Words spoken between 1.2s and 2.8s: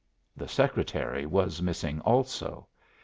was missing also.